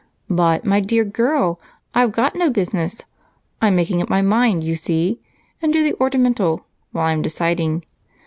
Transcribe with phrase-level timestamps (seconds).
[0.31, 1.61] "But, my dear girl,
[1.93, 3.03] I've got no business.
[3.61, 5.21] I'm making up my mind, you see,
[5.61, 7.85] and do the ornamental while I'm deciding.